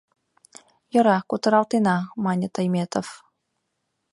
[0.93, 3.07] —Йӧра, кутыралтена,— мане Тойметов.